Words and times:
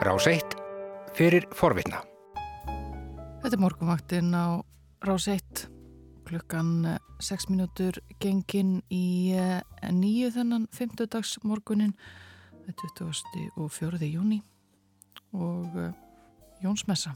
Rás 0.00 0.24
1 0.26 0.40
fyrir 1.12 1.44
forvitna. 1.52 1.98
Þetta 3.42 3.50
er 3.52 3.60
morgunvaktinn 3.60 4.30
á 4.32 4.64
Rás 5.04 5.26
1 5.28 5.66
klukkan 6.24 6.70
6 7.20 7.50
mínútur 7.52 7.98
gengin 8.16 8.78
í 8.88 9.36
eh, 9.36 9.60
nýju 9.92 10.30
þennan 10.38 10.64
50 10.72 11.10
dags 11.12 11.34
morgunin 11.44 11.92
20. 12.64 13.12
og 13.60 13.68
4. 13.76 14.00
júni 14.08 14.40
og 15.36 15.76
eh, 15.76 15.92
Jónsmessa. 16.64 17.12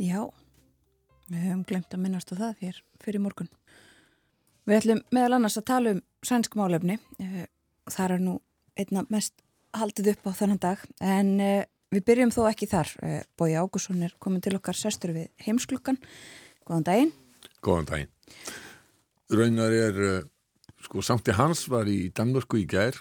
Já, 0.00 0.24
við 1.28 1.44
höfum 1.44 1.68
glemt 1.68 1.92
að 1.92 2.04
minnast 2.06 2.32
á 2.32 2.40
það 2.40 2.58
fyrir, 2.64 2.82
fyrir 3.04 3.20
morgun. 3.28 3.52
Við 4.64 4.80
ætlum 4.80 5.06
meðal 5.12 5.42
annars 5.42 5.60
að 5.60 5.68
tala 5.74 5.96
um 5.98 6.04
sænsk 6.24 6.56
málefni. 6.56 6.96
Eh, 7.20 7.48
það 7.92 8.16
er 8.16 8.30
nú 8.30 8.40
einna 8.80 9.04
mest 9.12 9.36
haldið 9.76 10.14
upp 10.14 10.28
á 10.28 10.32
þennan 10.36 10.62
dag 10.62 10.82
en 11.00 11.36
Við 11.92 12.04
byrjum 12.08 12.30
þó 12.32 12.42
ekki 12.48 12.68
þar. 12.70 12.90
Eh, 13.04 13.24
Bói 13.36 13.52
Ágússon 13.52 14.00
er 14.04 14.14
komin 14.22 14.40
til 14.40 14.54
okkar 14.56 14.76
sestur 14.78 15.12
við 15.12 15.28
heimsklukkan. 15.44 15.98
Góðan 16.64 16.86
daginn. 16.88 17.12
Góðan 17.60 17.88
daginn. 17.90 18.12
Raunar 19.32 19.72
er, 19.76 20.00
eh, 20.02 20.22
sko, 20.80 21.02
Sankti 21.02 21.32
Hans 21.36 21.68
var 21.68 21.84
í 21.84 22.10
Danmörku 22.10 22.56
í 22.56 22.66
gær. 22.66 22.96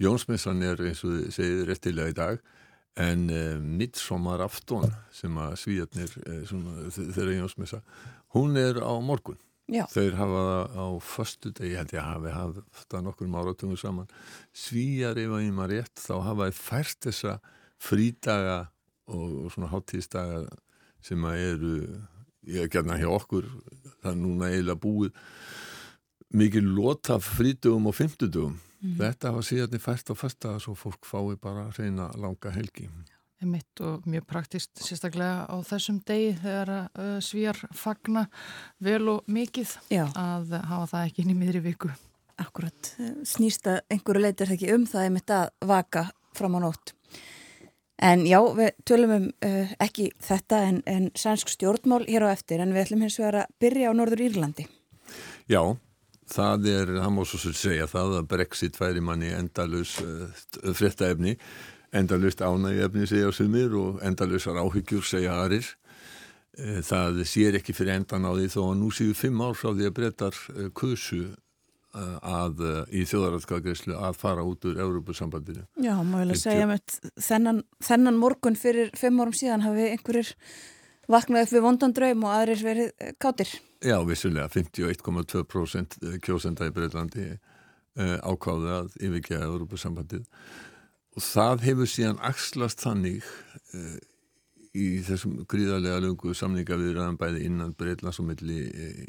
Jónsmessan 0.00 0.62
er 0.62 0.76
eins 0.82 1.04
og 1.04 1.14
þið 1.14 1.30
segið 1.30 1.66
réttilega 1.66 2.10
í 2.10 2.14
dag. 2.14 2.40
En 2.98 3.30
uh, 3.30 3.60
midsommar 3.60 4.40
afton 4.42 4.90
sem 5.12 5.30
að 5.38 5.54
svíjarnir, 5.54 6.10
uh, 6.26 6.90
þeirra 6.90 7.36
Jónsmessa, 7.38 7.82
hún 8.34 8.56
er 8.56 8.82
á 8.82 8.90
morgun. 8.98 9.38
Já. 9.68 9.84
Þeir 9.92 10.14
hafa 10.16 10.44
á 10.72 10.86
förstu 11.04 11.52
degi, 11.52 11.74
held 11.76 11.92
ég 11.92 12.04
hafi 12.04 12.30
haft 12.32 12.86
það 12.88 13.02
nokkur 13.04 13.28
máratungum 13.28 13.76
saman. 13.80 14.08
Svíjar 14.56 15.20
ef 15.20 15.34
að 15.36 15.44
ég 15.44 15.56
maður 15.56 15.74
rétt, 15.76 16.00
þá 16.00 16.14
hafa 16.24 16.48
þið 16.48 16.60
fært 16.62 17.08
þessa 17.08 17.34
frídaga 17.78 18.58
og, 19.12 19.26
og 19.44 19.52
svona 19.52 19.72
háttíðsdaga 19.72 20.46
sem 21.04 21.26
að 21.28 21.42
eru 21.50 21.74
ég 22.48 22.64
er 22.64 22.72
gætna 22.72 22.98
hjá 23.00 23.10
okkur 23.12 23.46
það 24.00 24.10
er 24.12 24.18
núna 24.18 24.50
eiginlega 24.52 24.80
búið 24.82 25.12
mikið 26.38 26.72
lota 26.76 27.18
frídugum 27.22 27.88
og 27.88 27.96
fymtudugum 27.96 28.56
mm. 28.56 28.96
þetta 29.00 29.32
var 29.36 29.46
síðan 29.46 29.84
fært 29.84 30.12
á 30.12 30.14
fasta 30.18 30.56
svo 30.62 30.74
fólk 30.78 31.08
fái 31.08 31.36
bara 31.40 31.68
að 31.68 31.80
reyna 31.82 32.10
langa 32.16 32.52
helgi 32.54 32.88
Mitt 33.46 33.80
og 33.84 34.06
mjög 34.10 34.26
praktist 34.26 34.82
sérstaklega 34.82 35.46
á 35.46 35.56
þessum 35.66 36.00
degi 36.06 36.32
þegar 36.42 36.72
uh, 36.74 37.16
svíjar 37.22 37.60
fagna 37.76 38.26
vel 38.82 39.04
og 39.14 39.30
mikið 39.30 39.76
Já. 39.94 40.04
að 40.18 40.58
hafa 40.58 40.86
það 40.94 41.06
ekki 41.06 41.24
inn 41.24 41.34
í 41.34 41.38
miðri 41.38 41.64
viku 41.70 41.92
Akkurat, 42.38 42.92
snýsta 43.26 43.80
einhverju 43.90 44.22
leitir 44.22 44.52
ekki 44.54 44.70
um 44.74 44.84
það 44.86 45.04
er 45.04 45.14
mitt 45.14 45.32
að 45.34 45.48
vaka 45.66 46.04
fram 46.38 46.54
á 46.58 46.60
nótt 46.66 46.94
En 47.98 48.22
já, 48.26 48.38
við 48.54 48.76
tölum 48.86 49.12
um 49.16 49.26
uh, 49.42 49.70
ekki 49.82 50.12
þetta 50.22 50.60
en, 50.68 50.76
en 50.86 51.08
sænsk 51.18 51.50
stjórnmál 51.50 52.04
hér 52.06 52.28
á 52.30 52.34
eftir 52.34 52.62
en 52.62 52.70
við 52.74 52.84
ætlum 52.84 53.02
hins 53.02 53.18
vegar 53.18 53.40
að 53.42 53.56
byrja 53.64 53.90
á 53.90 53.92
Norður 53.98 54.22
Írlandi. 54.28 54.66
Já, 55.50 55.62
það 56.30 56.68
er, 56.70 56.92
það 57.00 57.16
má 57.16 57.20
svo 57.26 57.40
segja 57.50 57.88
það 57.90 58.14
að 58.20 58.28
Brexit 58.30 58.78
væri 58.78 59.02
manni 59.02 59.32
endalus 59.34 59.96
uh, 60.04 60.30
fréttaefni, 60.78 61.34
endalust 61.96 62.42
ánægefni 62.44 63.08
segja 63.08 63.32
sumir 63.32 63.74
og 63.78 64.00
endalusar 64.04 64.58
áhyggjur 64.60 65.04
segja 65.06 65.36
aðrir. 65.42 65.68
Uh, 66.58 66.80
það 66.84 67.22
sér 67.28 67.58
ekki 67.60 67.74
fyrir 67.76 67.98
endan 67.98 68.26
á 68.28 68.32
því 68.34 68.48
þó 68.54 68.62
að 68.68 68.78
nú 68.80 68.88
séu 68.94 69.14
fimm 69.16 69.42
ár 69.44 69.54
frá 69.58 69.70
því 69.72 69.88
að 69.88 69.94
brettar 70.00 70.40
uh, 70.54 70.70
kusu 70.76 71.28
að 71.98 72.60
í 72.94 73.00
þjóðaratkagreyslu 73.08 73.94
að 73.96 74.18
fara 74.20 74.42
út 74.44 74.66
úr 74.68 74.76
Európusambandinu. 74.84 75.64
Já, 75.80 75.94
maður 75.96 76.26
vilja 76.26 76.36
segja 76.42 76.66
með 76.68 76.98
þennan, 77.16 77.62
þennan 77.82 78.18
morgun 78.20 78.58
fyrir 78.60 78.92
fimm 78.94 79.18
árum 79.18 79.34
síðan 79.34 79.64
hafi 79.64 79.86
einhverjir 79.94 80.34
vaknað 81.08 81.46
upp 81.46 81.54
við 81.56 81.64
vondan 81.64 81.94
draum 81.96 82.26
og 82.28 82.34
aðrir 82.36 82.62
verið 82.62 82.92
eh, 83.00 83.14
kátir. 83.18 83.54
Já, 83.80 83.96
vissulega, 84.04 84.50
51,2% 84.52 85.98
kjósenda 86.22 86.68
í 86.68 86.74
Breitlandi 86.76 87.26
ákáði 87.98 88.74
að 88.76 88.96
yfirgeða 89.08 89.48
Európusambandið 89.48 90.26
og 91.18 91.24
það 91.24 91.64
hefur 91.66 91.90
síðan 91.90 92.20
axlast 92.22 92.84
þannig 92.84 93.26
uh, 93.74 93.96
í 94.78 95.00
þessum 95.02 95.40
gríðarlega 95.50 96.04
lungu 96.04 96.34
samninga 96.38 96.78
við 96.78 96.94
ræðan 96.94 97.18
bæði 97.18 97.48
innan 97.48 97.74
Breitlands 97.74 98.20
og 98.22 98.28
milli 98.28 98.60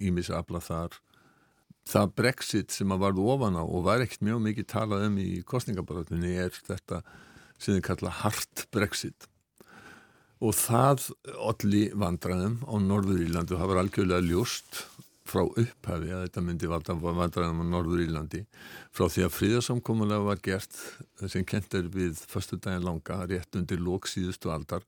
ímis 0.01 0.31
uh, 0.33 0.39
afla 0.41 0.63
þar 0.63 0.97
það 1.89 2.13
brexit 2.19 2.73
sem 2.73 2.91
að 2.93 3.03
varðu 3.05 3.25
ofan 3.33 3.57
á 3.57 3.63
og 3.63 3.85
var 3.87 4.03
ekkert 4.03 4.25
mjög 4.25 4.41
mikið 4.45 4.69
talað 4.69 5.07
um 5.07 5.17
í 5.21 5.29
kostningabaröðunni 5.47 6.35
er 6.43 6.53
þetta 6.53 7.01
sem 7.59 7.75
þið 7.75 7.83
kalla 7.89 8.15
hard 8.21 8.65
brexit. 8.73 9.27
Og 10.39 10.55
það 10.55 11.09
allir 11.49 11.95
vandraðum 11.99 12.61
á 12.63 12.73
Norður 12.79 13.23
Írlandi 13.25 13.55
og 13.55 13.61
það 13.61 13.71
var 13.71 13.81
algjörlega 13.83 14.27
ljóst 14.29 14.83
frá 15.29 15.43
upphafi 15.45 16.13
að 16.13 16.23
þetta 16.25 16.43
myndi 16.45 16.69
vandraðum 16.71 17.63
á 17.63 17.65
Norður 17.69 18.05
Írlandi 18.05 18.45
frá 18.95 19.05
því 19.07 19.25
að 19.27 19.35
fríðarsamkomulega 19.37 20.27
var 20.27 20.41
gert 20.45 20.79
sem 21.25 21.45
kent 21.47 21.75
er 21.77 21.91
við 21.93 22.23
förstu 22.31 22.57
daginn 22.57 22.87
langa 22.87 23.21
rétt 23.29 23.59
undir 23.59 23.81
lóksíðustu 23.83 24.51
aldar 24.53 24.87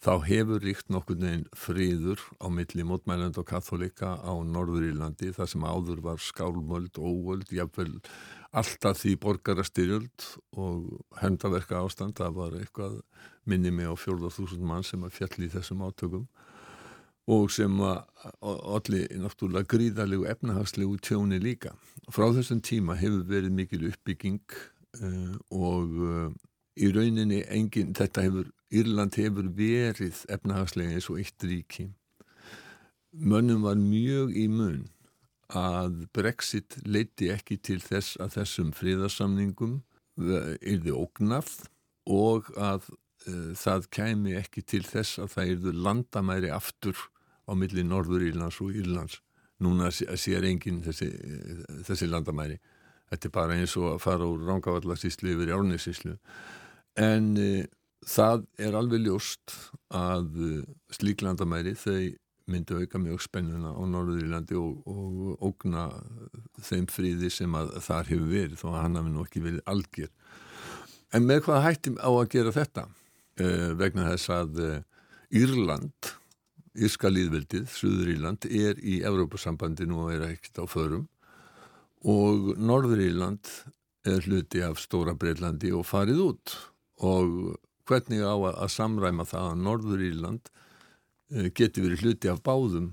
þá 0.00 0.12
hefur 0.24 0.62
ríkt 0.64 0.88
nokkur 0.88 1.18
neginn 1.20 1.46
fríður 1.52 2.22
á 2.40 2.48
milli 2.48 2.84
mótmæland 2.88 3.36
og 3.40 3.46
katholika 3.50 4.14
á 4.16 4.32
Norður 4.48 4.88
Írlandi 4.88 5.32
þar 5.36 5.50
sem 5.52 5.66
áður 5.66 6.00
var 6.06 6.22
skálmöld, 6.24 6.96
óvöld, 6.96 7.50
jafnvel 7.52 8.00
alltaf 8.56 9.02
því 9.02 9.14
borgarastyrjöld 9.22 10.24
og 10.58 11.02
hendaverka 11.20 11.84
ástand, 11.84 12.16
það 12.16 12.38
var 12.38 12.56
eitthvað 12.58 12.96
minni 13.44 13.70
með 13.74 13.92
á 13.92 13.96
14.000 14.00 14.64
mann 14.64 14.86
sem 14.86 15.04
að 15.04 15.18
fjalli 15.20 15.50
í 15.50 15.52
þessum 15.52 15.84
átökum 15.84 16.26
og 17.30 17.50
sem 17.54 17.80
allir 17.80 19.06
náttúrulega 19.22 19.68
gríðarlegu 19.70 20.26
efnahagslegu 20.32 20.98
tjóni 21.04 21.38
líka. 21.42 21.74
Frá 22.10 22.30
þessum 22.34 22.62
tíma 22.64 22.96
hefur 22.98 23.22
verið 23.28 23.54
mikil 23.54 23.86
uppbygging 23.90 24.40
uh, 25.00 25.36
og 25.54 26.00
uh, 26.02 26.30
í 26.80 26.90
rauninni 26.94 27.44
engin, 27.46 27.94
þetta 27.94 28.26
hefur 28.26 28.48
Írland 28.70 29.16
hefur 29.18 29.48
verið 29.54 30.24
efnahagslega 30.30 30.94
eins 30.94 31.08
og 31.10 31.18
eitt 31.18 31.42
ríki. 31.42 31.88
Mönnum 33.10 33.64
var 33.66 33.78
mjög 33.78 34.36
í 34.38 34.46
mun 34.50 34.84
að 35.50 36.04
Brexit 36.14 36.76
leiti 36.86 37.32
ekki 37.34 37.58
til 37.58 37.80
þess 37.82 38.14
að 38.22 38.36
þessum 38.38 38.70
fríðarsamningum 38.78 39.80
yrði 40.20 40.94
ógnað 40.94 41.50
og 42.10 42.50
að 42.58 42.90
uh, 42.90 43.54
það 43.58 43.88
kæmi 43.94 44.36
ekki 44.38 44.62
til 44.62 44.84
þess 44.86 45.18
að 45.22 45.34
það 45.34 45.54
yrðu 45.54 45.74
landamæri 45.86 46.54
aftur 46.54 47.06
á 47.46 47.52
milli 47.56 47.84
Norður 47.86 48.26
Írlands 48.28 48.60
og 48.64 48.76
Írlands. 48.76 49.20
Núna 49.60 49.90
sér 49.92 50.46
enginn 50.48 50.80
þessi, 50.84 51.10
þessi 51.84 52.08
landamæri. 52.08 52.56
Þetta 53.10 53.28
er 53.28 53.34
bara 53.34 53.58
eins 53.58 53.74
og 53.76 53.90
að 53.94 54.02
fara 54.04 54.28
úr 54.28 54.46
Rangavallarsíslu 54.46 55.34
yfir 55.34 55.52
Járnisíslu. 55.52 56.14
En 57.00 57.34
uh, 57.36 57.64
það 58.06 58.46
er 58.58 58.76
alveg 58.78 59.04
ljóst 59.04 59.56
að 59.92 60.38
uh, 60.40 60.60
slíklandamæri 60.94 61.74
þau 61.78 62.12
myndu 62.50 62.80
auka 62.80 62.98
mjög 62.98 63.20
spennuna 63.22 63.74
á 63.76 63.82
Norðurílandi 63.86 64.56
og, 64.58 64.80
og 64.90 65.44
ógna 65.50 65.88
þeim 66.66 66.88
fríði 66.90 67.30
sem 67.30 67.52
að 67.54 67.76
þar 67.84 68.08
hefur 68.08 68.30
verið 68.30 68.56
þó 68.62 68.70
að 68.72 68.80
hann 68.80 68.98
hafi 68.98 69.12
nú 69.12 69.26
ekki 69.26 69.44
verið 69.44 69.68
algjör. 69.70 70.10
En 71.14 71.26
með 71.26 71.44
hvað 71.46 71.64
hættim 71.66 71.98
á 71.98 72.10
að 72.10 72.30
gera 72.32 72.54
þetta? 72.54 72.86
Uh, 73.40 73.70
vegna 73.78 74.08
þess 74.12 74.32
að 74.34 74.62
uh, 74.64 74.80
Írland, 75.30 76.10
Írska 76.78 77.10
líðveldið, 77.10 77.66
Suðuríland, 77.74 78.46
er 78.46 78.78
í 78.78 79.00
Evrópasambandinu 79.06 80.04
og 80.04 80.12
er 80.14 80.28
ekkert 80.28 80.62
á 80.62 80.64
förum. 80.70 81.08
Og 82.06 82.54
Norðuríland 82.56 83.50
er 84.06 84.22
hluti 84.24 84.62
af 84.64 84.78
Stóra 84.80 85.16
Breitlandi 85.18 85.72
og 85.74 85.84
farið 85.88 86.22
út. 86.28 86.54
Og 87.02 87.58
hvernig 87.88 88.22
á 88.22 88.32
að, 88.32 88.54
að 88.54 88.72
samræma 88.76 89.26
það 89.28 89.50
að 89.50 89.60
Norður 89.66 90.06
Írland 90.06 90.50
uh, 91.34 91.48
geti 91.50 91.82
verið 91.82 92.06
hluti 92.06 92.30
af 92.30 92.42
báðum 92.46 92.92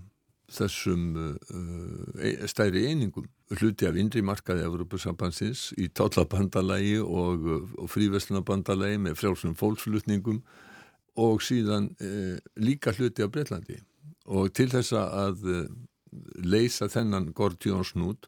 þessum 0.51 1.07
uh, 1.21 2.47
stæri 2.49 2.87
einingum? 2.89 3.29
Hluti 3.53 3.87
af 3.87 3.95
indri 3.95 4.23
markaði 4.25 4.65
Evropasambansins 4.65 5.69
í 5.79 5.87
tollabandalagi 5.95 6.97
og, 6.99 7.45
og 7.77 7.91
fríveslunabandalagi 7.93 8.97
með 9.05 9.21
frjálsum 9.21 9.53
fólksflutningum 9.55 10.41
og 11.17 11.43
síðan 11.45 11.91
uh, 11.97 12.37
líka 12.61 12.93
hluti 12.95 13.25
af 13.25 13.33
Breitlandi 13.33 13.79
og 14.27 14.51
til 14.57 14.67
þess 14.73 14.91
að 14.97 15.45
leysa 16.43 16.89
þennan 16.91 17.29
Gord 17.35 17.63
Jónsnút 17.63 18.27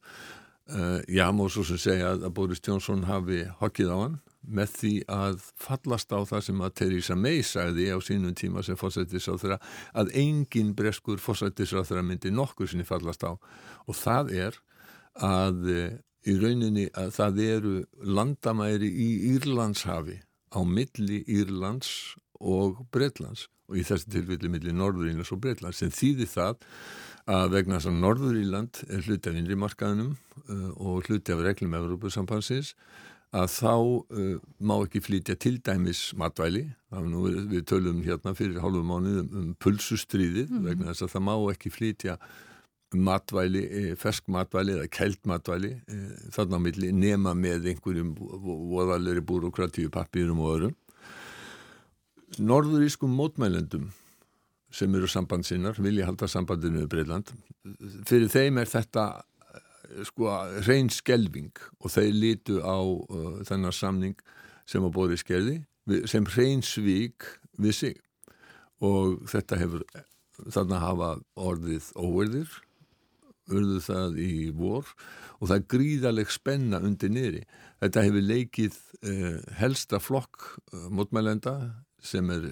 já, 1.11 1.25
má 1.35 1.43
svo 1.51 1.65
sem 1.67 1.79
segja 1.81 2.13
að 2.13 2.29
Boris 2.37 2.61
Jónsson 2.63 3.03
hafi 3.09 3.41
hokkið 3.59 3.91
á 3.91 3.97
hann 3.97 4.15
með 4.47 4.75
því 4.77 4.91
að 5.11 5.41
fallast 5.59 6.13
á 6.15 6.19
það 6.29 6.43
sem 6.45 6.61
að 6.63 6.75
Theresa 6.79 7.17
May 7.19 7.41
sagði 7.45 7.89
á 7.91 7.97
sínum 7.99 8.35
tíma 8.37 8.63
sem 8.65 8.77
fórsættisráþurra 8.79 9.59
að 9.99 10.13
engin 10.21 10.71
breskur 10.77 11.19
fórsættisráþurra 11.21 12.05
myndi 12.05 12.31
nokkur 12.33 12.69
sinni 12.69 12.87
fallast 12.87 13.25
á. 13.27 13.35
Og 13.87 13.97
það 13.97 14.31
er 14.47 14.59
að 15.19 15.67
í 16.27 16.37
rauninni 16.39 16.87
að 16.97 17.13
það 17.17 17.43
eru 17.45 17.75
landamæri 18.03 18.89
í 18.89 19.09
Írlandshafi 19.35 20.19
á 20.55 20.59
milli 20.65 21.23
Írlands 21.27 22.15
og 22.39 22.83
Breitlands 22.93 23.47
og 23.69 23.77
í 23.77 23.85
þessu 23.85 24.09
tilfelli 24.15 24.49
milli 24.51 24.73
Norðurínlands 24.73 25.33
og 25.35 25.43
Breitlands 25.43 25.81
sem 25.83 25.93
þýðir 25.93 26.31
það 26.31 26.65
að 27.29 27.53
vegna 27.53 27.77
þess 27.77 27.91
að 27.91 28.01
Norðuríland 28.05 28.81
er 28.89 29.05
hluti 29.05 29.29
af 29.29 29.37
innrimarkaðinum 29.37 30.15
uh, 30.15 30.67
og 30.79 31.07
hluti 31.09 31.35
af 31.35 31.43
reglum 31.45 31.77
Európusambansins 31.77 32.73
að 33.35 33.49
þá 33.53 33.73
uh, 33.77 34.35
má 34.57 34.75
ekki 34.79 35.03
flytja 35.05 35.37
til 35.37 35.59
dæmis 35.61 36.09
matvæli 36.17 36.65
nú, 37.05 37.27
við 37.51 37.67
tölum 37.69 38.01
hérna 38.05 38.33
fyrir 38.37 38.61
hálfu 38.63 38.81
mánuð 38.81 39.19
um, 39.21 39.33
um 39.43 39.49
pulsustriðið 39.61 40.49
mm. 40.49 40.63
vegna 40.65 40.93
þess 40.93 41.05
að 41.05 41.17
það 41.17 41.27
má 41.27 41.35
ekki 41.53 41.73
flytja 41.73 42.17
matvæli, 42.95 43.63
eh, 43.69 43.95
fersk 43.95 44.27
matvæli 44.27 44.73
eða 44.73 44.87
kælt 44.89 45.25
matvæli 45.29 45.71
eh, 45.87 46.29
þarna 46.33 46.57
á 46.57 46.65
milli 46.65 46.91
nema 46.91 47.35
með 47.37 47.69
einhverjum 47.69 48.15
voðalegri 48.17 49.21
búrokratíu 49.21 49.91
pappirum 49.93 50.39
og 50.41 50.55
öðrum 50.55 50.75
Norðurískum 52.37 53.15
mótmælendum 53.17 53.89
sem 54.71 54.93
eru 54.95 55.09
sambandsinnar 55.09 55.79
vilja 55.81 56.05
halda 56.05 56.29
sambandinu 56.29 56.83
við 56.83 56.91
Breitland 56.91 57.31
fyrir 58.07 58.29
þeim 58.29 58.59
er 58.61 58.69
þetta 58.69 59.05
eh, 59.17 60.03
sko 60.05 60.35
reyn 60.67 60.91
skelving 60.93 61.49
og 61.79 61.89
þeir 61.95 62.13
lítu 62.13 62.59
á 62.61 62.77
uh, 62.77 63.41
þennar 63.49 63.73
samning 63.73 64.19
sem 64.69 64.85
að 64.85 64.93
bóri 64.99 65.17
skerði 65.17 65.57
sem 66.05 66.27
reyn 66.35 66.61
svík 66.61 67.25
við 67.57 67.75
sig 67.79 67.97
og 68.85 69.25
þetta 69.31 69.57
hefur 69.59 69.85
þarna 70.53 70.83
hafa 70.83 71.09
orðið 71.33 71.89
óverðir 71.97 72.59
urðu 73.49 73.81
það 73.83 74.19
í 74.21 74.33
vor 74.55 74.87
og 75.39 75.49
það 75.49 75.55
er 75.57 75.67
gríðaleg 75.73 76.31
spenna 76.33 76.79
undir 76.85 77.11
niðri. 77.13 77.43
Þetta 77.81 78.03
hefur 78.05 78.25
leikið 78.27 78.79
eh, 79.01 79.37
helsta 79.59 80.01
flokk 80.03 80.51
eh, 80.73 80.87
mótmælenda 80.93 81.55
sem 82.05 82.29
er 82.33 82.49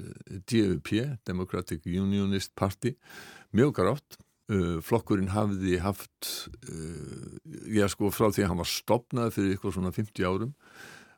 DUP, 0.50 0.94
Democratic 1.28 1.86
Unionist 1.86 2.54
Party, 2.56 2.96
mjög 3.56 3.78
grátt. 3.82 4.20
Uh, 4.48 4.78
flokkurinn 4.80 5.34
hafði 5.34 5.74
haft, 5.84 6.48
uh, 6.72 7.34
ég 7.68 7.90
sko 7.92 8.08
frá 8.16 8.30
því 8.32 8.46
að 8.46 8.54
hann 8.54 8.62
var 8.62 8.70
stopnað 8.72 9.34
fyrir 9.36 9.58
ykkur 9.58 9.74
svona 9.76 9.92
50 9.92 10.24
árum, 10.24 10.54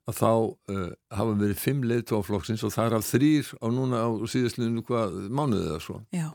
að 0.10 0.18
þá 0.18 0.32
uh, 0.74 0.88
hafa 1.14 1.36
verið 1.38 1.62
fimm 1.62 1.84
leiðtóflokksins 1.86 2.66
og 2.66 2.74
það 2.74 2.88
er 2.88 2.98
af 2.98 3.06
þrýr 3.06 3.52
á 3.62 3.68
núna 3.70 4.02
á 4.02 4.10
síðastliðinu 4.34 4.86
hvað 4.88 5.18
mánuðið 5.30 5.70
eða 5.70 5.84
svo. 5.86 6.00
Já. 6.16 6.30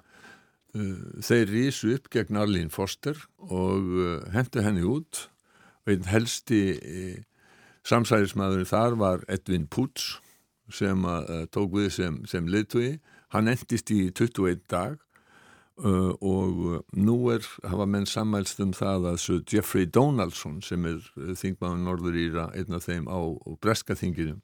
Uh, 0.74 1.02
þeir 1.22 1.50
rísu 1.50 1.92
upp 1.96 2.08
gegn 2.14 2.38
Arlín 2.38 2.70
Foster 2.74 3.18
og 3.42 3.90
uh, 3.98 4.22
hendu 4.34 4.62
henni 4.62 4.86
út 4.86 5.26
og 5.84 5.92
einn 5.96 6.08
helsti 6.10 6.62
uh, 6.78 7.18
samsæðismæður 7.86 8.68
þar 8.70 8.96
var 9.02 9.26
Edvin 9.30 9.66
Púts 9.66 10.16
sem 10.72 11.02
tók 11.52 11.74
við 11.76 11.90
sem, 11.92 12.20
sem 12.30 12.46
liðtugi 12.48 12.98
hann 13.34 13.50
endist 13.52 13.90
í 13.92 14.06
21 14.10 14.62
dag 14.70 15.00
og 15.74 16.84
nú 16.94 17.16
er 17.34 17.42
hafa 17.66 17.86
menn 17.90 18.06
sammælst 18.06 18.60
um 18.62 18.72
það 18.72 19.08
að 19.10 19.16
svo 19.24 19.38
Jeffrey 19.50 19.88
Donaldson 19.90 20.60
sem 20.62 20.86
er 20.86 21.00
þingmaður 21.34 21.80
Norður 21.82 22.18
Íra 22.20 22.44
einn 22.54 22.76
af 22.78 22.86
þeim 22.86 23.10
á 23.10 23.18
Breska 23.60 23.96
þinginu 23.98 24.38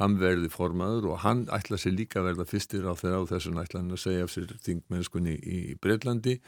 hann 0.00 0.16
verði 0.18 0.50
formaður 0.50 1.12
og 1.12 1.20
hann 1.22 1.44
ætla 1.54 1.78
sér 1.78 1.94
líka 1.94 2.20
að 2.20 2.32
verða 2.32 2.48
fyrstir 2.50 2.86
á 2.90 2.94
þeirra 2.98 3.22
á 3.22 3.30
þessum 3.30 3.60
ætlan 3.62 3.92
að 3.94 4.02
segja 4.02 4.26
af 4.26 4.32
sér 4.34 4.56
þingmennskunni 4.66 5.34
í 5.38 5.60
Breitlandi 5.78 6.40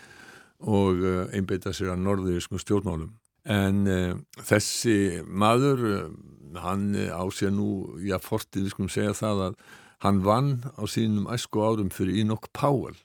og 0.66 1.04
uh, 1.04 1.22
einbeita 1.36 1.74
sér 1.76 1.92
að 1.94 2.02
norðurískum 2.02 2.58
stjórnmálum. 2.62 3.14
En 3.46 3.82
uh, 3.86 4.12
þessi 4.42 5.22
maður, 5.26 5.86
uh, 5.86 6.60
hann 6.62 6.90
á 6.96 7.22
sér 7.34 7.52
nú, 7.54 7.96
já, 8.02 8.18
fortið 8.22 8.66
við 8.66 8.74
skulum 8.74 8.92
segja 8.92 9.16
það 9.16 9.42
að 9.48 9.58
hann 10.04 10.22
vann 10.24 10.52
á 10.76 10.82
sínum 10.90 11.28
æsku 11.32 11.62
árum 11.64 11.90
fyrir 11.94 12.22
Enoch 12.22 12.50
Powell 12.56 12.96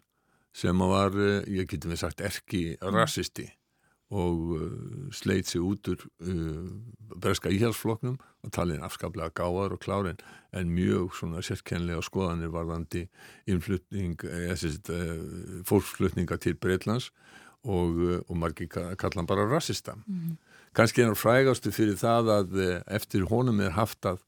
sem 0.55 0.81
var, 0.83 1.15
ég 1.47 1.69
getum 1.71 1.93
við 1.93 2.01
sagt, 2.01 2.23
erki 2.23 2.75
rasisti 2.83 3.45
og 4.11 5.11
sleit 5.15 5.47
sig 5.47 5.63
út 5.63 5.87
úr 5.87 6.01
uh, 6.27 6.67
breska 7.15 7.51
íhjálpsfloknum 7.51 8.17
og 8.19 8.51
talin 8.51 8.83
afskaplega 8.83 9.31
gáðar 9.39 9.75
og 9.77 9.79
klárin 9.79 10.19
en 10.51 10.73
mjög 10.75 11.15
svona 11.15 11.43
sérkennlega 11.45 12.03
skoðanir 12.03 12.51
varðandi 12.51 13.05
innflutning 13.47 14.19
eða 14.27 14.73
uh, 14.91 15.63
fólksflutninga 15.67 16.37
til 16.43 16.57
Breitlands 16.59 17.11
og, 17.63 18.01
uh, 18.01 18.17
og 18.27 18.37
margir 18.37 18.69
kallan 18.71 19.27
bara 19.29 19.47
rasista 19.49 19.93
mm 19.95 20.03
-hmm. 20.07 20.35
kannski 20.73 21.01
er 21.01 21.05
hann 21.05 21.15
frægastu 21.15 21.71
fyrir 21.71 21.95
það 21.95 22.29
að 22.39 22.53
uh, 22.53 22.81
eftir 22.87 23.25
honum 23.29 23.59
er 23.59 23.69
haft 23.69 24.05
að 24.05 24.19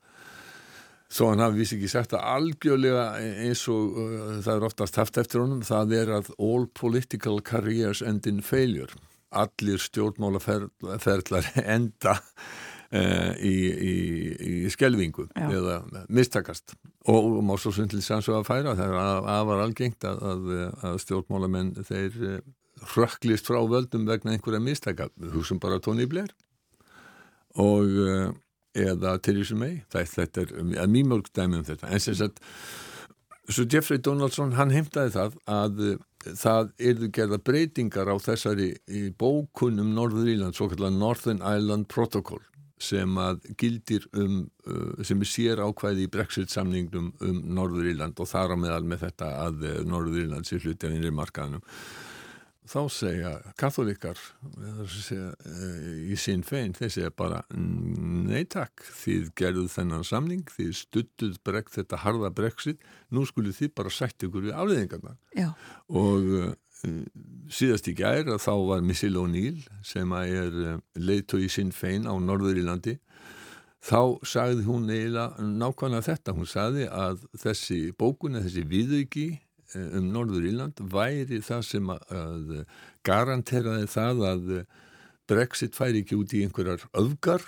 Svo 1.13 1.27
hann 1.29 1.39
hafi 1.39 1.59
vísi 1.61 1.75
ekki 1.75 1.89
sagt 1.91 2.13
að 2.13 2.23
algjörlega 2.25 3.03
eins 3.45 3.67
og 3.69 3.97
uh, 4.01 4.41
það 4.41 4.55
er 4.55 4.63
oftast 4.63 4.95
haft 4.95 5.17
eftir 5.17 5.43
honum, 5.43 5.61
það 5.61 5.93
er 5.93 6.07
að 6.09 6.31
all 6.39 6.65
political 6.73 7.41
careers 7.41 8.01
end 8.01 8.25
in 8.25 8.41
failure 8.41 8.93
allir 9.33 9.81
stjórnmálaferðlar 9.81 11.49
enda 11.75 12.15
uh, 12.17 13.31
í, 13.37 13.53
í, 13.91 13.93
í 14.63 14.73
skelvingu 14.73 15.27
Já. 15.33 15.47
eða 15.49 15.77
mistakast 16.09 16.75
og, 17.05 17.19
og 17.19 17.39
má 17.45 17.55
svo 17.61 17.73
svindlis 17.75 18.09
að 18.13 18.45
færa 18.47 18.75
það 18.79 18.89
er 18.89 19.31
afar 19.37 19.63
algengt 19.67 20.05
að, 20.07 20.21
að, 20.31 20.51
að 20.89 20.99
stjórnmálamenn 21.05 21.73
þeir 21.81 22.41
rökklist 22.95 23.49
frá 23.49 23.59
völdum 23.69 24.07
vegna 24.09 24.35
einhverja 24.35 24.61
mistaka. 24.63 25.09
Húsum 25.33 25.61
bara 25.63 25.81
tóni 25.83 26.07
í 26.07 26.11
blér 26.11 26.33
og 27.61 27.99
uh, 28.01 28.31
eða 28.73 29.17
til 29.21 29.37
því 29.37 29.45
sem 29.45 29.67
ei 29.67 29.75
þetta 29.93 30.47
er 30.47 30.87
mjög 30.89 31.11
mörg 31.11 31.29
dæmi 31.35 31.59
um 31.59 31.67
þetta. 31.67 31.91
En 31.93 32.01
sem 32.01 32.17
sagt 32.17 32.41
Svo 33.51 33.65
Jeffrey 33.67 33.99
Donaldson, 33.99 34.53
hann 34.55 34.71
heimtaði 34.71 35.11
það 35.11 35.33
að 35.51 35.79
það 36.39 36.69
erðu 36.79 37.09
gerða 37.11 37.39
breytingar 37.43 38.07
á 38.07 38.15
þessari 38.23 38.69
bókunum 39.19 39.89
Norður 39.97 40.29
Íland, 40.31 40.55
svo 40.55 40.69
kallar 40.71 40.93
Northern 40.95 41.43
Ireland 41.43 41.89
Protocol 41.91 42.39
sem 42.79 43.17
að 43.19 43.43
gildir 43.59 44.07
um, 44.15 44.45
uh, 44.67 45.03
sem 45.03 45.19
er 45.23 45.29
sér 45.29 45.61
ákvæði 45.63 46.07
í 46.07 46.11
Brexit 46.11 46.51
samningnum 46.55 47.11
um 47.23 47.43
Norður 47.55 47.91
Íland 47.91 48.19
og 48.19 48.31
þar 48.31 48.55
á 48.55 48.57
meðal 48.59 48.87
með 48.87 49.05
þetta 49.09 49.29
að 49.43 49.67
Norður 49.91 50.23
Íland 50.23 50.47
sé 50.47 50.61
hluti 50.63 50.87
af 50.87 50.95
innri 50.95 51.11
markaðanum 51.15 51.63
þá 52.69 52.79
segja 52.91 53.31
katholikar 53.59 54.19
segja, 54.87 55.33
eh, 55.47 56.13
í 56.13 56.17
sín 56.19 56.43
fein 56.47 56.73
þeir 56.75 56.91
segja 56.95 57.11
bara 57.15 57.41
neytak 57.53 58.85
þið 58.87 59.31
gerðuð 59.39 59.69
þennan 59.75 60.07
samning 60.07 60.47
þið 60.51 60.71
stuttuð 60.79 61.37
brekt 61.43 61.75
þetta 61.75 62.01
harða 62.05 62.31
brexit 62.35 62.83
nú 63.11 63.25
skulle 63.27 63.53
þið 63.55 63.73
bara 63.75 63.93
sætt 63.93 64.23
ykkur 64.23 64.47
við 64.47 64.55
afleðingarna 64.55 65.15
og 65.91 66.31
uh, 66.39 66.51
síðast 67.51 67.87
í 67.91 67.95
gær 67.99 68.27
að 68.31 68.43
þá 68.43 68.53
var 68.71 68.83
Missil 68.83 69.15
O'Neill 69.19 69.63
sem 69.83 70.11
er 70.23 70.59
eh, 70.73 70.81
leiðtói 70.99 71.45
í 71.45 71.51
sín 71.51 71.71
fein 71.75 72.07
á 72.07 72.15
Norður 72.15 72.59
Írlandi 72.59 72.97
þá 73.83 74.19
sagði 74.23 74.63
hún 74.67 74.87
eiginlega 74.87 75.43
nákvæmlega 75.43 76.07
þetta 76.13 76.35
hún 76.35 76.47
sagði 76.47 76.87
að 76.87 77.23
þessi 77.43 77.79
bókun 77.99 78.39
þessi 78.39 78.63
viðauki 78.67 79.27
Eh, 79.33 79.42
um 79.79 80.09
Norður 80.13 80.47
Íland 80.49 80.81
væri 80.93 81.41
það 81.43 81.65
sem 81.67 81.91
að 81.93 82.53
garanteraði 83.07 83.89
það 83.91 84.23
að 84.29 84.53
Brexit 85.29 85.77
færi 85.77 86.03
ekki 86.03 86.19
út 86.19 86.33
í 86.35 86.43
einhverjar 86.45 86.83
öfgar 86.99 87.45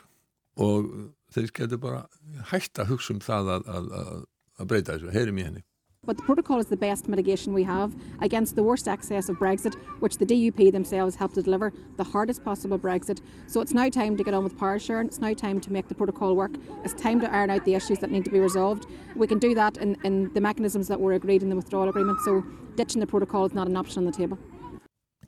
og 0.62 0.92
þeir 1.36 1.52
getur 1.60 1.82
bara 1.84 2.06
hægt 2.52 2.80
að 2.80 2.94
hugsa 2.94 3.16
um 3.16 3.22
það 3.24 3.52
að, 3.58 3.72
að, 3.76 4.22
að 4.60 4.70
breyta 4.72 4.96
þessu, 4.96 5.12
heyrim 5.16 5.42
í 5.42 5.48
henni. 5.50 5.64
But 6.06 6.18
the 6.18 6.24
protocol 6.24 6.60
is 6.60 6.68
the 6.68 6.78
best 6.78 7.08
mitigation 7.08 7.54
we 7.54 7.64
have 7.64 7.96
against 8.22 8.56
the 8.56 8.64
worst 8.64 8.88
excess 8.88 9.30
of 9.30 9.38
Brexit, 9.38 9.76
which 10.00 10.18
the 10.18 10.26
DUP 10.26 10.72
themselves 10.72 11.16
helped 11.16 11.36
to 11.36 11.42
deliver, 11.42 11.74
the 11.98 12.04
hardest 12.04 12.44
possible 12.44 12.78
Brexit. 12.78 13.22
So 13.48 13.62
it's 13.62 13.74
now 13.74 13.90
time 13.90 14.18
to 14.18 14.24
get 14.24 14.34
on 14.34 14.44
with 14.44 14.58
power 14.58 14.80
sharing. 14.80 15.08
It's 15.08 15.20
now 15.20 15.34
time 15.34 15.60
to 15.62 15.72
make 15.72 15.88
the 15.88 15.96
protocol 15.96 16.36
work. 16.36 16.52
It's 16.84 16.94
time 16.94 17.20
to 17.22 17.34
iron 17.34 17.50
out 17.50 17.66
the 17.66 17.76
issues 17.76 18.00
that 18.00 18.12
need 18.12 18.26
to 18.26 18.32
be 18.32 18.40
resolved. 18.40 18.86
We 19.16 19.28
can 19.28 19.40
do 19.40 19.56
that 19.56 19.78
in, 19.78 19.98
in 20.04 20.34
the 20.34 20.42
mechanisms 20.42 20.88
that 20.88 21.00
were 21.00 21.14
agreed 21.14 21.44
in 21.44 21.50
the 21.50 21.56
withdrawal 21.56 21.90
agreement. 21.90 22.20
So 22.22 22.44
ditching 22.76 23.00
the 23.00 23.08
protocol 23.08 23.46
is 23.46 23.54
not 23.54 23.68
an 23.68 23.78
option 23.78 24.00
on 24.00 24.06
the 24.06 24.12
table. 24.12 24.38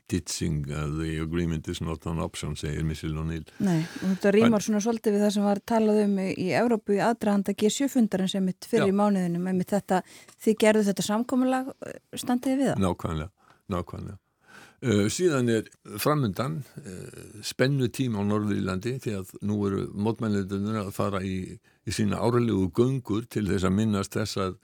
Ditching 0.08 0.62
the 0.68 1.20
agreement 1.22 1.68
is 1.68 1.82
not 1.82 2.06
an 2.06 2.20
option, 2.20 2.56
segir 2.56 2.86
Missil 2.88 3.18
O'Neill. 3.20 3.48
Nei, 3.64 3.82
og 4.02 4.14
þetta 4.14 4.32
rýmar 4.36 4.64
svona 4.64 4.82
svolítið 4.84 5.18
við 5.18 5.26
það 5.26 5.34
sem 5.36 5.48
var 5.48 5.62
talað 5.68 6.04
um 6.06 6.14
í 6.24 6.48
Európu 6.62 6.96
í 6.96 7.02
aðdrahanda 7.04 7.56
G7-fundarinn 7.58 8.32
sem 8.32 8.46
mitt 8.48 8.68
fyrir 8.70 8.94
í 8.94 8.96
mánuðinu 8.96 9.42
með 9.44 9.60
mitt 9.60 9.74
þetta, 9.76 10.00
þið 10.46 10.58
gerðu 10.64 10.86
þetta 10.92 11.08
samkominlag 11.10 11.74
uh, 11.74 12.00
standiði 12.16 12.62
við 12.62 12.72
það? 12.72 12.82
Nákvæmlega, 12.86 13.52
nákvæmlega. 13.76 14.20
Uh, 14.78 15.06
síðan 15.10 15.50
er 15.50 15.70
framöndan 15.98 16.60
uh, 16.84 17.22
spennu 17.42 17.90
tíma 17.90 18.22
á 18.22 18.30
Norðurlandi 18.30 19.00
því 19.02 19.16
að 19.18 19.36
nú 19.50 19.60
eru 19.66 19.88
mótmæliðunir 19.98 20.84
að 20.84 20.92
fara 20.96 21.24
í, 21.26 21.58
í 21.58 21.96
sína 21.96 22.22
áralegu 22.22 22.70
göngur 22.78 23.26
til 23.26 23.48
þess 23.50 23.66
að 23.66 23.80
minnast 23.80 24.14
þess 24.14 24.44
að 24.46 24.60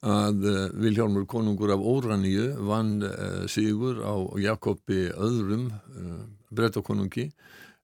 að 0.00 0.44
eh, 0.48 0.60
Vilhjálmur 0.80 1.26
konungur 1.28 1.74
af 1.74 1.82
Óraníu 1.84 2.54
vann 2.64 3.02
uh, 3.04 3.44
sigur 3.50 4.00
á 4.00 4.16
Jakobi 4.40 5.10
öðrum 5.12 5.68
eh, 5.70 6.22
brettakonungi 6.50 7.26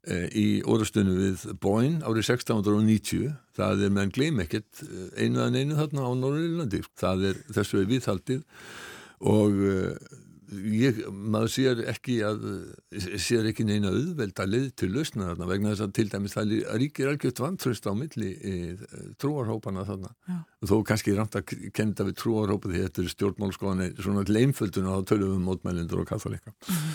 eh, 0.08 0.26
í 0.32 0.46
orðstunum 0.66 1.18
við 1.20 1.44
Bóin 1.62 2.00
árið 2.02 2.30
1690 2.32 3.32
það 3.56 3.84
er 3.86 3.94
meðan 3.94 4.14
gleym 4.16 4.42
ekkert 4.44 4.82
eh, 4.86 5.08
einuðan 5.24 5.58
einu 5.60 5.78
þarna 5.80 6.08
á 6.08 6.12
Norrlandi 6.22 6.82
það 6.98 7.26
er 7.30 7.42
þessu 7.58 7.82
er 7.82 7.90
viðhaldið 7.92 8.46
og 9.26 9.60
ég, 10.52 10.98
maður 11.10 11.50
sér 11.52 11.80
ekki 11.90 12.16
að 12.26 12.44
sér 13.22 13.48
ekki 13.50 13.66
neina 13.66 13.90
auðvelda 13.90 14.46
leið 14.48 14.66
til 14.82 14.90
lausna 14.94 15.30
þarna 15.30 15.48
vegna 15.50 15.72
þess 15.72 15.84
að 15.86 15.94
til 15.98 16.06
dæmis 16.12 16.36
það 16.36 16.54
ríkir 16.82 17.10
algjört 17.10 17.42
vantröst 17.42 17.88
á 17.88 17.92
milli 17.98 18.32
e, 18.36 18.52
trúarhópana 19.22 19.86
þarna 19.88 20.12
Já. 20.28 20.38
þó 20.70 20.76
kannski 20.90 21.16
ramt 21.16 21.38
að 21.38 21.54
kenda 21.76 22.06
við 22.06 22.18
trúarhópa 22.22 22.70
því 22.72 22.84
þetta 22.84 23.02
er 23.02 23.12
stjórnmálskoðan 23.14 23.84
svona 23.98 24.26
leimföldun 24.30 24.90
og 24.90 25.00
þá 25.00 25.12
tölum 25.12 25.32
við 25.32 25.40
um 25.40 25.48
mótmælindur 25.50 26.04
og 26.04 26.10
katholika 26.10 26.52
mm 26.52 26.76
-hmm. 26.76 26.94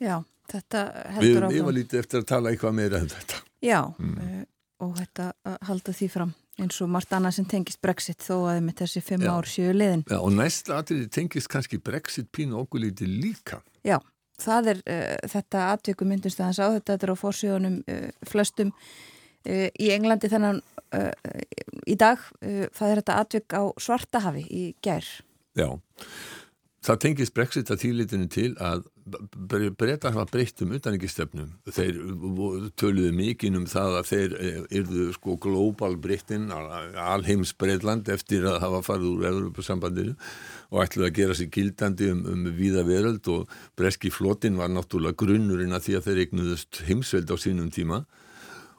Já, 0.00 0.16
þetta 0.52 0.84
heldur 1.16 1.42
áfram 1.44 1.56
Við 1.56 1.64
var 1.64 1.76
lítið 1.76 1.98
eftir 2.04 2.20
að 2.20 2.30
tala 2.34 2.50
eitthvað 2.50 2.76
meira 2.76 3.00
en 3.00 3.08
þetta 3.08 3.42
Já, 3.60 3.80
mm. 3.98 4.16
uh, 4.16 4.44
og 4.86 4.96
þetta 4.96 5.32
halda 5.68 5.92
því 5.92 6.08
fram 6.08 6.32
eins 6.60 6.80
og 6.84 6.90
margt 6.92 7.12
annað 7.16 7.38
sem 7.38 7.48
tengist 7.48 7.80
Brexit 7.82 8.22
þó 8.24 8.34
að 8.52 8.62
með 8.66 8.82
þessi 8.82 9.02
fimm 9.04 9.26
já. 9.26 9.32
ár 9.32 9.48
séu 9.50 9.74
liðin. 9.74 10.04
Já, 10.08 10.18
og 10.18 10.32
næsta 10.36 10.80
atriði 10.80 11.08
tengist 11.12 11.50
kannski 11.52 11.80
Brexit 11.82 12.30
pínu 12.34 12.58
okkur 12.62 12.84
lítið 12.84 13.14
líka. 13.22 13.60
Já, 13.86 13.98
það 14.40 14.72
er 14.74 14.82
uh, 14.82 15.30
þetta 15.34 15.68
atviku 15.76 16.08
myndist 16.08 16.40
að 16.40 16.50
hans 16.50 16.60
á 16.60 16.68
þetta 16.76 16.94
þetta 16.96 17.08
er 17.08 17.14
á 17.14 17.22
fórsíðunum 17.22 17.78
uh, 17.84 18.10
flöstum 18.28 18.74
uh, 18.74 19.68
í 19.70 19.90
Englandi 19.96 20.32
þennan 20.32 20.62
í 21.86 21.94
dag 21.94 22.18
það 22.42 22.88
er 22.88 22.98
þetta 22.98 23.18
atvik 23.22 23.54
á 23.54 23.62
Svartahafi 23.78 24.40
í 24.50 24.62
gær. 24.82 25.06
Já, 25.54 25.68
það 26.84 27.00
tengist 27.04 27.34
Brexit 27.36 27.70
að 27.72 27.82
þýlitinu 27.84 28.28
til 28.32 28.50
að 28.62 28.86
breyta 29.78 30.12
hafa 30.14 30.26
breytt 30.30 30.62
um 30.64 30.72
utanrikistefnum 30.76 31.50
þeir 31.74 31.98
töluðu 32.78 33.10
mikinn 33.16 33.58
um 33.58 33.66
það 33.68 33.96
að 33.98 34.08
þeir 34.10 34.36
erðu 34.80 35.06
sko 35.16 35.36
global 35.42 35.96
breyttin 36.00 36.48
alheims 36.54 37.52
Breitland 37.58 38.08
eftir 38.12 38.46
að 38.48 38.60
hafa 38.64 38.82
farið 38.86 39.10
úr 39.10 39.26
Európa-sambandinu 39.32 40.16
og 40.70 40.84
ætluði 40.84 41.08
að 41.08 41.16
gera 41.18 41.36
sér 41.38 41.52
gildandi 41.56 42.10
um, 42.14 42.22
um 42.32 42.48
viða 42.56 42.86
veröld 42.86 43.28
og 43.32 43.60
breski 43.78 44.12
flotin 44.14 44.58
var 44.60 44.72
náttúrulega 44.72 45.18
grunnurinn 45.24 45.76
að 45.76 45.88
því 45.88 45.98
að 45.98 46.08
þeir 46.08 46.24
eignuðust 46.24 46.82
heimsveld 46.88 47.34
á 47.34 47.36
sínum 47.40 47.72
tíma 47.74 48.04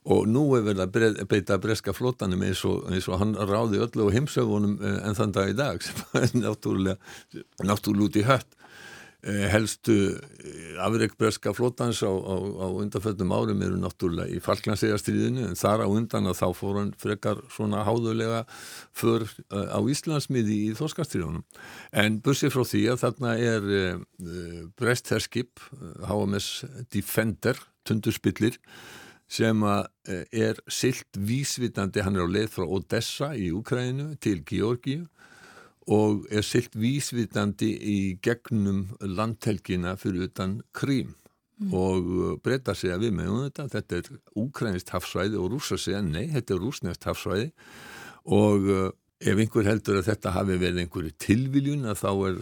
og 0.09 0.25
nú 0.29 0.47
er 0.57 0.63
verið 0.65 0.85
að 0.87 1.27
beita 1.29 1.59
breska 1.61 1.93
flotanum 1.93 2.41
eins 2.45 2.63
og, 2.65 2.87
eins 2.89 3.09
og 3.09 3.19
hann 3.21 3.35
ráði 3.37 3.83
öllu 3.85 4.09
á 4.09 4.13
heimsögunum 4.15 4.79
eh, 4.81 4.97
en 5.05 5.17
þann 5.17 5.35
dag 5.35 5.51
í 5.51 5.57
dag 5.57 5.83
sem 5.85 6.01
er 6.17 6.33
náttúrulega 6.41 6.97
náttúrulega 7.61 8.09
út 8.09 8.17
í 8.17 8.25
hött. 8.25 8.57
Eh, 9.21 9.43
helstu 9.53 9.95
eh, 10.17 10.79
afreikbreska 10.81 11.53
flótans 11.53 11.99
á, 12.01 12.09
á, 12.09 12.35
á 12.65 12.67
undanföldum 12.81 13.29
árum 13.29 13.61
eru 13.61 13.77
náttúrulega 13.77 14.33
í 14.33 14.41
Falklandsegastriðinu 14.41 15.43
en 15.51 15.59
þar 15.59 15.83
á 15.85 15.87
undan 15.93 16.31
að 16.31 16.39
þá 16.39 16.47
fór 16.57 16.79
hann 16.79 16.95
frekar 16.97 17.43
svona 17.53 17.83
háðulega 17.85 18.47
för 18.97 19.27
á 19.53 19.77
Íslandsmiði 19.77 20.57
í 20.71 20.71
Þorskastriðunum 20.79 21.45
en 21.93 22.17
bussið 22.25 22.55
frá 22.55 22.65
því 22.71 22.81
að 22.89 23.03
þarna 23.03 23.35
er 23.37 23.69
uh, 23.77 24.01
brestherskip 24.81 25.61
HMS 26.09 26.49
Defender 26.89 27.61
tundurspillir 27.85 28.57
sem 29.31 29.63
er 29.63 30.57
silt 30.67 31.15
vísvitandi, 31.15 32.03
hann 32.03 32.17
er 32.19 32.27
á 32.27 32.33
leið 32.35 32.49
frá 32.51 32.65
Odessa 32.67 33.29
í 33.39 33.47
Ukraínu 33.55 34.17
til 34.19 34.41
Georgíu 34.43 35.05
og 35.89 36.27
er 36.29 36.43
silt 36.45 36.75
vísvitandi 36.77 37.71
í 37.71 37.97
gegnum 38.23 38.91
landhelgina 39.01 39.95
fyrir 39.99 40.27
utan 40.29 40.59
Krím 40.77 41.15
mm. 41.61 41.73
og 41.73 42.11
uh, 42.11 42.33
breyta 42.43 42.75
sig 42.77 42.93
að 42.93 43.07
við 43.07 43.15
meðum 43.19 43.45
þetta, 43.47 43.67
þetta 43.75 43.99
er 43.99 44.09
úkrænist 44.43 44.93
hafsvæði 44.93 45.39
og 45.41 45.53
rúsa 45.55 45.79
að 45.79 46.09
nei, 46.11 46.25
þetta 46.33 46.55
er 46.55 46.61
rúsnest 46.61 47.07
hafsvæði 47.09 47.49
og 48.37 48.69
uh, 48.69 48.89
ef 49.21 49.41
einhver 49.41 49.69
heldur 49.69 50.01
að 50.01 50.11
þetta 50.11 50.35
hafi 50.37 50.59
verið 50.61 50.83
einhverju 50.85 51.15
tilviljun 51.21 51.89
að 51.89 52.01
þá 52.01 52.11
er 52.29 52.39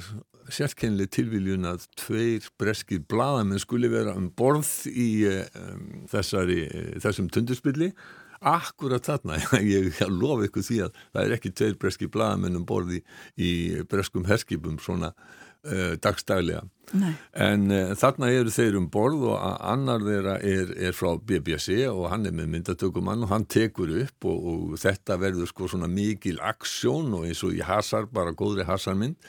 sérkennileg 0.53 1.11
tilviljun 1.13 1.67
að 1.69 1.85
tveir 1.99 2.47
breskir 2.59 3.03
bladamenn 3.09 3.61
skuli 3.61 3.91
vera 3.91 4.15
um 4.17 4.29
borð 4.31 4.71
í 4.89 5.11
um, 5.29 6.07
þessari, 6.11 6.63
þessum 7.03 7.29
tundurspilli 7.33 7.93
Akkurat 8.39 9.03
þarna, 9.03 9.35
ég 9.67 9.99
lofa 10.07 10.47
ykkur 10.47 10.63
því 10.63 10.79
að 10.85 10.97
það 11.11 11.21
er 11.25 11.35
ekki 11.35 11.51
tveir 11.51 11.77
breski 11.79 12.07
blagamennum 12.11 12.63
borði 12.67 13.01
í 13.35 13.51
breskum 13.91 14.23
herskipum 14.29 14.77
svona 14.79 15.11
uh, 15.11 15.97
dagstælega. 15.99 16.63
Nei. 16.95 17.11
En 17.35 17.67
uh, 17.67 17.91
þarna 17.99 18.31
eru 18.31 18.53
þeir 18.55 18.79
um 18.79 18.87
borð 18.91 19.27
og 19.33 19.43
annar 19.43 20.05
þeirra 20.07 20.37
er, 20.39 20.71
er 20.87 20.95
frá 20.95 21.11
BBC 21.19 21.83
og 21.91 22.07
hann 22.13 22.29
er 22.29 22.37
með 22.37 22.53
myndatökumann 22.55 23.27
og 23.27 23.33
hann 23.33 23.47
tekur 23.51 23.91
upp 24.05 24.31
og, 24.31 24.49
og 24.53 24.79
þetta 24.79 25.19
verður 25.19 25.51
sko 25.51 25.67
svona 25.73 25.91
mikil 25.91 26.39
aksjón 26.39 27.11
og 27.19 27.27
eins 27.27 27.43
og 27.43 27.59
í 27.59 27.63
hasar, 27.65 28.07
bara 28.07 28.31
góðri 28.31 28.63
hasarmynd 28.71 29.19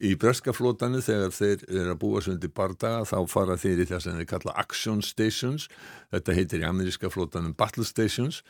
Í 0.00 0.14
breskaflótanu 0.16 1.02
þegar 1.04 1.34
þeir 1.36 1.64
eru 1.68 1.90
að 1.92 1.98
búa 2.00 2.20
sundi 2.24 2.48
bardaga 2.48 3.04
þá 3.04 3.18
fara 3.28 3.56
þeir 3.60 3.82
í 3.82 3.84
þess 3.90 4.08
að 4.08 4.20
þeir 4.20 4.28
kalla 4.30 4.54
action 4.62 5.02
stations, 5.04 5.66
þetta 6.08 6.36
heitir 6.38 6.62
í 6.62 6.68
ameríska 6.70 7.10
flótanum 7.12 7.52
battle 7.52 7.84
stations 7.84 8.40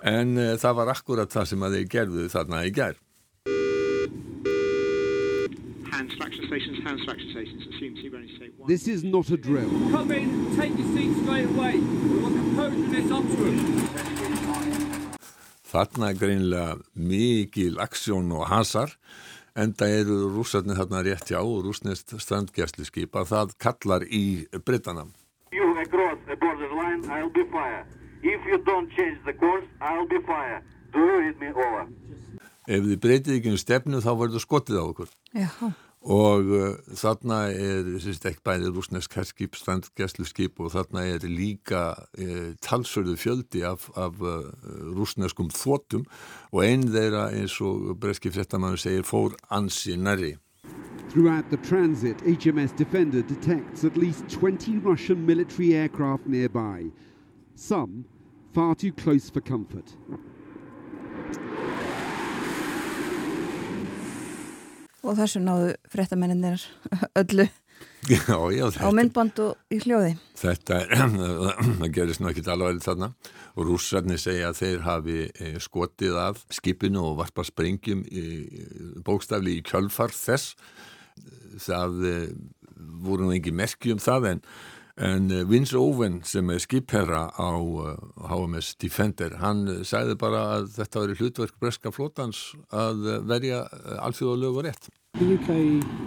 en 0.00 0.38
uh, 0.40 0.54
það 0.56 0.78
var 0.78 0.92
akkurat 0.94 1.28
það 1.28 1.50
sem 1.50 1.66
að 1.66 1.76
þeir 1.76 1.90
gerðu 1.92 2.28
þarna 2.32 2.62
í 2.64 2.72
gerð. 2.78 3.02
This 8.66 8.88
is 8.88 9.04
not 9.04 9.28
a 9.28 9.36
drill. 9.36 9.68
Come 9.90 10.10
in, 10.12 10.56
take 10.56 10.72
your 10.72 10.88
seat 10.96 11.12
straight 11.20 11.50
away. 11.52 11.76
We're 11.76 12.32
composing 12.32 12.90
this 12.90 13.12
upward. 13.12 13.60
Þarna 15.74 16.12
er 16.14 16.18
greinlega 16.18 16.74
mikil 16.96 17.80
aksjón 17.82 18.32
og 18.32 18.46
hasar 18.48 18.96
enda 19.54 19.88
eru 19.88 20.28
rússarnir 20.34 20.78
þarna 20.78 21.02
rétt 21.06 21.30
hjá 21.30 21.40
og 21.40 21.64
rúsnest 21.66 22.16
strandgjæslu 22.18 22.86
skip 22.88 23.14
að 23.14 23.30
það 23.32 23.54
kallar 23.62 24.06
í 24.06 24.24
Britana. 24.66 25.06
You 25.52 25.78
across 25.78 26.18
the 26.26 26.36
borderline 26.36 27.04
I'll 27.10 27.30
be 27.30 27.44
fire. 27.52 27.86
If 28.22 28.40
you 28.48 28.58
don't 28.66 28.90
change 28.96 29.18
the 29.26 29.34
course 29.34 29.66
I'll 29.80 30.08
be 30.08 30.20
fire. 30.26 30.62
Do 30.92 31.00
you 31.00 31.18
read 31.20 31.40
me 31.40 31.50
over? 31.54 31.86
Ef 32.66 32.84
þið 32.84 33.00
breytið 33.00 33.38
ekki 33.38 33.50
um 33.52 33.58
stefnu 33.60 34.00
þá 34.00 34.12
verður 34.16 34.40
skotið 34.40 34.80
á 34.80 34.84
okkur 34.84 35.10
Já 35.36 35.50
og 36.04 36.50
uh, 36.52 36.74
þarna 37.00 37.38
er 37.48 37.86
ekki 37.96 38.42
bæði 38.44 38.70
rúsnesk 38.74 39.14
herskip, 39.16 39.56
strandgæslu 39.56 40.26
skip 40.28 40.60
og 40.60 40.74
þarna 40.74 41.06
er 41.14 41.24
líka 41.24 41.94
uh, 42.20 42.52
talsörðu 42.60 43.16
fjöldi 43.16 43.64
af, 43.64 43.88
af 43.96 44.20
uh, 44.20 44.44
rúsneskum 44.96 45.48
þótum 45.48 46.04
og 46.52 46.64
einn 46.64 46.84
þeirra 46.92 47.30
eins 47.32 47.56
og 47.64 47.94
breski 48.00 48.32
fréttamannu 48.34 48.80
segir 48.80 49.08
fór 49.08 49.36
ansi 49.48 49.96
næri 49.96 50.34
Throughout 51.08 51.48
the 51.48 51.58
transit, 51.58 52.20
HMS 52.26 52.72
Defender 52.72 53.22
detects 53.22 53.84
at 53.84 53.96
least 53.96 54.28
20 54.28 54.80
Russian 54.80 55.24
military 55.24 55.74
aircraft 55.74 56.26
nearby, 56.26 56.90
some 57.54 58.04
far 58.52 58.74
too 58.74 58.90
close 58.92 59.30
for 59.30 59.40
comfort. 59.40 59.94
Og 65.04 65.18
þessu 65.20 65.42
náðu 65.44 65.74
fréttamenninir 65.92 66.64
öllu 67.20 67.48
já, 68.08 68.36
já, 68.52 68.66
á 68.84 68.88
myndband 68.92 69.38
og 69.42 69.72
í 69.72 69.78
hljóði. 69.82 70.14
Þetta 70.38 70.80
gerist 71.94 72.22
nú 72.22 72.30
ekki 72.30 72.44
alveg 72.52 72.82
þarna. 72.84 73.12
Og 73.54 73.68
rússarnir 73.68 74.18
segja 74.20 74.50
að 74.50 74.60
þeir 74.60 74.84
hafi 74.84 75.18
eh, 75.30 75.58
skotið 75.62 76.18
af 76.20 76.42
skipinu 76.52 77.04
og 77.10 77.18
varpa 77.20 77.44
sprengjum 77.46 78.02
í, 78.10 78.24
bókstafli 79.06 79.58
í 79.60 79.64
kjölfar 79.64 80.14
þess. 80.14 80.56
Það 81.64 82.06
eh, 82.10 82.30
voru 83.04 83.28
nú 83.28 83.36
engi 83.36 83.54
merki 83.54 83.94
um 83.94 84.02
það 84.02 84.32
en 84.32 84.44
En 84.94 85.30
eh, 85.30 85.42
Vince 85.48 85.74
Owen 85.78 86.20
sem 86.22 86.50
er 86.54 86.60
skipherra 86.62 87.26
á 87.34 87.50
HMS 88.30 88.76
Defender, 88.78 89.40
hann 89.42 89.66
sagði 89.82 90.14
bara 90.20 90.42
að 90.58 90.68
þetta 90.76 91.00
var 91.02 91.14
hlutverk 91.18 91.56
breska 91.58 91.90
flótans 91.90 92.52
að 92.70 93.02
verja 93.26 93.64
alþjóðalög 94.06 94.60
og 94.60 94.68
rétt. 94.68 94.86
The 95.18 95.34
UK 95.34 95.50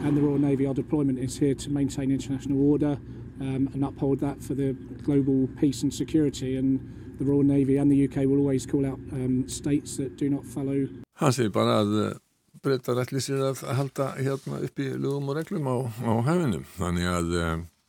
and 0.07 0.15
the 0.15 0.23
Royal 0.23 0.39
Navy, 0.39 0.67
our 0.67 0.73
deployment 0.73 1.19
is 1.19 1.37
here 1.37 1.55
to 1.55 1.69
maintain 1.69 2.11
international 2.11 2.63
order 2.71 2.97
um, 3.41 3.67
and 3.73 3.83
uphold 3.83 4.19
that 4.19 4.41
for 4.41 4.55
the 4.55 4.73
global 5.03 5.49
peace 5.59 5.83
and 5.83 5.93
security 5.93 6.55
and 6.55 6.79
the 7.19 7.25
Royal 7.25 7.43
Navy 7.43 7.77
and 7.77 7.91
the 7.91 8.07
UK 8.07 8.27
will 8.27 8.39
always 8.39 8.65
call 8.65 8.85
out 8.85 8.99
um, 9.11 9.47
states 9.49 9.97
that 9.97 10.15
do 10.15 10.29
not 10.29 10.45
follow. 10.45 10.87
Hann 11.19 11.33
segir 11.35 11.51
bara 11.51 11.81
að 11.83 11.95
eh, 12.05 12.11
breytar 12.63 12.99
allir 13.03 13.23
sér 13.23 13.49
að 13.51 13.63
halda 13.67 14.13
hérna 14.15 14.61
upp 14.63 14.79
í 14.79 14.93
lögum 14.95 15.27
og 15.27 15.39
reglum 15.41 15.67
á, 15.67 15.75
á 16.07 16.13
hefinum, 16.27 16.63
þannig 16.77 17.11
að 17.11 17.35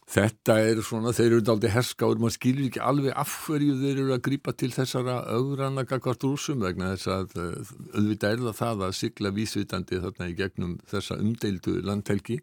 Þetta 0.09 0.55
er 0.65 0.79
svona, 0.81 1.11
þeir 1.13 1.35
eru 1.35 1.53
aldrei 1.53 1.69
herskáður, 1.75 2.21
maður 2.23 2.35
skilur 2.39 2.69
ekki 2.71 2.81
alveg 2.81 3.17
af 3.21 3.33
hverju 3.45 3.75
þeir 3.77 3.99
eru 4.07 4.15
að 4.15 4.23
grýpa 4.25 4.55
til 4.57 4.71
þessara 4.73 5.19
augrana 5.35 5.85
gagvart 5.89 6.23
rúsum 6.25 6.63
vegna 6.65 6.95
þess 6.95 7.11
að 7.13 7.35
eh, 7.43 7.73
auðvitað 7.93 8.31
er 8.31 8.45
það 8.47 8.57
það 8.63 8.85
að 8.87 8.95
sigla 8.97 9.33
vísvitandi 9.37 9.99
þarna 10.07 10.29
í 10.31 10.37
gegnum 10.39 10.79
þessa 10.89 11.19
umdeildu 11.21 11.75
landhelgi. 11.85 12.39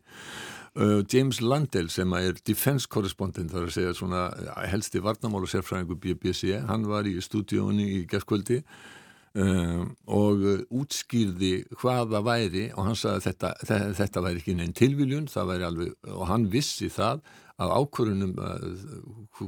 Uh, 0.75 0.99
James 1.07 1.39
Landell 1.41 1.87
sem 1.89 2.13
er 2.19 2.35
defense 2.45 2.85
correspondent 2.91 3.53
þar 3.53 3.69
að 3.69 3.77
segja 3.77 3.95
svona 3.95 4.25
helsti 4.67 5.01
varnamál 5.01 5.45
og 5.47 5.49
sérfræðingu 5.49 5.97
BBC, 6.03 6.59
hann 6.67 6.85
var 6.91 7.07
í 7.07 7.15
stúdíónu 7.23 7.85
í 7.95 8.01
gerðskvöldi 8.11 8.59
um, 9.39 9.93
og 10.11 10.43
útskýrði 10.67 11.53
hvaða 11.79 12.21
væri 12.27 12.67
og 12.75 12.89
hann 12.89 12.99
sagði 12.99 13.15
að 13.15 13.25
þetta, 13.29 13.53
þetta, 14.01 14.25
væri 14.27 14.43
ekki 14.43 14.57
neinn 14.59 14.75
tilviljun, 14.75 15.31
væri 15.31 15.67
alveg, 15.69 15.95
og 16.11 16.27
hann 16.29 16.49
vissi 16.51 16.91
það 16.91 17.23
að 17.61 17.73
ákvörunum 17.79 18.33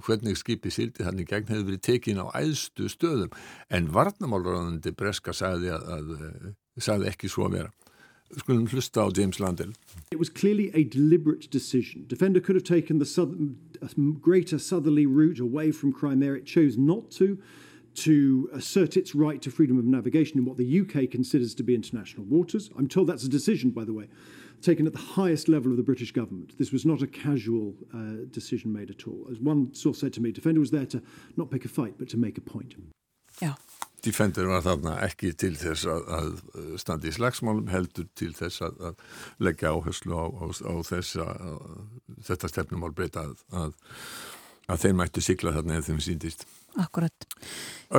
hvernig 0.06 0.38
skipi 0.40 0.72
sildi 0.72 1.04
hann 1.08 1.20
í 1.20 1.26
gegn 1.28 1.50
hefur 1.52 1.68
verið 1.72 1.84
tekin 1.88 2.22
á 2.24 2.32
æðstu 2.40 2.88
stöðum 2.92 3.34
en 3.70 3.90
varnamálurandi 3.92 4.94
Breska 4.96 5.36
sagði, 5.36 5.74
að, 5.76 5.92
að, 5.98 6.54
sagði 6.80 7.12
ekki 7.12 7.32
svo 7.32 7.50
að 7.50 7.60
vera. 7.60 7.74
Skulum 8.28 8.68
hlusta 8.68 9.08
á 9.08 9.12
James 9.16 9.40
Landell. 9.40 9.72
It 10.12 10.20
was 10.20 10.30
clearly 10.30 10.70
a 10.74 10.84
deliberate 10.84 11.50
decision. 11.50 12.06
Defender 12.08 12.42
could 12.42 12.56
have 12.56 12.66
taken 12.66 13.00
the 13.00 13.06
southern, 13.06 13.56
greater 14.22 14.60
southerly 14.60 15.06
route 15.06 15.40
away 15.40 15.72
from 15.72 15.94
Crimea. 15.94 16.34
It 16.34 16.46
chose 16.46 16.78
not 16.78 17.10
to 17.12 17.38
to 17.98 18.50
assert 18.54 18.96
its 18.96 19.16
right 19.16 19.42
to 19.42 19.50
freedom 19.50 19.78
of 19.80 19.86
navigation 19.86 20.38
in 20.38 20.46
what 20.46 20.58
the 20.58 20.82
UK 20.82 21.10
considers 21.10 21.56
to 21.56 21.64
be 21.64 21.74
international 21.74 22.26
waters. 22.26 22.70
I'm 22.78 22.88
told 22.88 23.08
that's 23.08 23.24
a 23.24 23.30
decision, 23.30 23.72
by 23.72 23.86
the 23.86 23.94
way. 23.94 24.08
taken 24.62 24.88
at 24.88 24.94
the 24.94 25.00
highest 25.00 25.48
level 25.48 25.72
of 25.72 25.78
the 25.78 25.84
British 25.84 26.12
government. 26.12 26.58
This 26.58 26.72
was 26.72 26.86
not 26.86 27.02
a 27.02 27.08
casual 27.08 27.76
uh, 27.94 28.26
decision 28.32 28.74
made 28.74 28.90
at 28.90 29.08
all. 29.08 29.28
As 29.32 29.40
one 29.40 29.74
source 29.74 30.00
said 30.00 30.14
to 30.14 30.22
me, 30.22 30.32
Defender 30.32 30.60
was 30.60 30.72
there 30.72 30.86
to 30.88 31.02
not 31.36 31.52
pick 31.52 31.66
a 31.66 31.68
fight, 31.68 31.96
but 31.98 32.10
to 32.10 32.18
make 32.18 32.38
a 32.38 32.42
point. 32.42 32.76
Já. 33.40 33.56
Defender 34.02 34.46
var 34.48 34.62
þarna 34.62 34.94
ekki 35.04 35.32
til 35.34 35.56
þess 35.58 35.86
að, 35.90 36.04
að 36.18 36.28
standi 36.82 37.10
í 37.10 37.16
slagsmálum, 37.16 37.68
heldur 37.74 38.06
til 38.18 38.30
þess 38.38 38.62
að, 38.66 38.78
að 38.92 39.02
leggja 39.42 39.74
áherslu 39.74 40.14
á, 40.14 40.26
á, 40.30 40.46
á 40.54 40.74
þessa, 40.86 41.26
þetta 42.30 42.52
stefnumál 42.52 42.94
breyta 42.96 43.26
að, 43.52 43.74
að 44.70 44.84
þeir 44.86 44.96
mættu 45.02 45.26
sigla 45.26 45.56
þarna 45.58 45.80
eða 45.80 45.88
þeim 45.90 46.02
síndist. 46.06 46.46
Akkurat. 46.78 47.30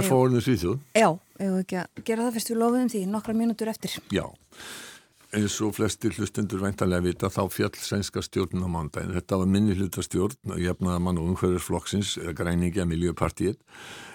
Fórinu 0.06 0.42
svíþjóð. 0.44 0.78
Já, 0.94 1.08
ef 1.38 1.48
við 1.48 1.62
ekki 1.62 1.80
að 1.82 2.04
gera 2.04 2.26
það 2.26 2.36
fyrst 2.38 2.52
við 2.52 2.60
lofuðum 2.62 2.92
því 2.92 3.06
nokkra 3.14 3.38
mínútur 3.38 3.72
eftir. 3.72 3.98
Já 4.14 4.24
eins 5.36 5.58
og 5.60 5.74
flestir 5.76 6.14
hlustendur 6.16 6.62
veintalega 6.62 7.04
vita 7.04 7.28
þá 7.28 7.42
fjall 7.52 7.74
sænska 7.76 8.22
stjórn 8.24 8.64
á 8.64 8.68
mándagin. 8.72 9.12
Þetta 9.12 9.38
var 9.42 9.50
minni 9.52 9.76
hlutastjórn 9.76 10.54
jafnaða 10.56 11.02
mann 11.04 11.20
og 11.20 11.28
umhverjusflokksins 11.34 12.14
græningja 12.36 12.86
miljöpartiet 12.88 13.60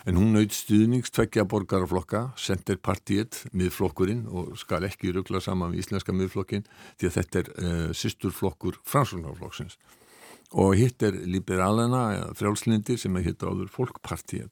en 0.10 0.18
hún 0.18 0.34
naut 0.34 0.56
stuðnings 0.58 1.14
tveggja 1.14 1.46
borgaraflokka, 1.46 2.32
senderpartiet, 2.36 3.44
miðflokkurinn 3.54 4.26
og 4.26 4.58
skal 4.58 4.88
ekki 4.90 5.14
ruggla 5.14 5.42
saman 5.44 5.76
við 5.76 5.86
íslenska 5.86 6.16
miðflokkin 6.18 6.66
því 6.98 7.10
að 7.10 7.18
þetta 7.20 7.44
er 7.44 7.52
uh, 7.54 7.90
sýsturflokkur 7.94 8.82
fransunarflokksins 8.82 9.78
og 10.52 10.76
hitt 10.78 11.04
er 11.04 11.16
liberalena, 11.26 12.34
frjálslindir 12.38 13.00
sem 13.00 13.16
er 13.18 13.30
hitt 13.30 13.46
áður 13.46 13.72
fólkpartiet 13.74 14.52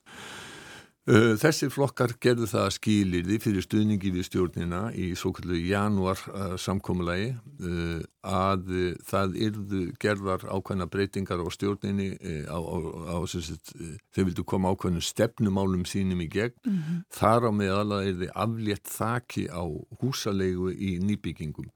Uh, 1.10 1.34
Þessi 1.42 1.66
flokkar 1.74 2.12
gerðu 2.22 2.46
það 2.46 2.68
skýlirði 2.76 3.38
fyrir 3.42 3.64
stuðningi 3.66 4.12
við 4.14 4.28
stjórnina 4.28 4.82
í 4.94 5.08
svo 5.18 5.32
kallu 5.34 5.58
januar 5.58 6.20
uh, 6.30 6.54
samkómulagi 6.62 7.32
uh, 7.34 8.04
að 8.22 8.70
það 9.10 9.34
yrðu 9.48 9.80
gerðar 10.04 10.46
ákvæmna 10.46 10.86
breytingar 10.94 11.42
á 11.42 11.50
stjórninni 11.50 12.12
á, 12.46 12.54
á, 12.54 12.78
á 13.18 13.26
sagt, 13.26 13.74
þeir 14.14 14.28
vildu 14.30 14.46
koma 14.46 14.70
ákvæmnu 14.76 15.02
stefnumálum 15.02 15.88
sínum 15.90 16.22
í 16.22 16.30
gegn. 16.30 16.54
Mm 16.70 16.78
-hmm. 16.78 17.02
Þar 17.18 17.50
á 17.50 17.52
meðal 17.52 17.98
að 17.98 18.10
yrði 18.12 18.30
aflétt 18.46 18.94
þaki 18.94 19.50
á 19.50 19.66
húsalegu 20.04 20.70
í 20.70 21.00
nýbyggingum 21.02 21.74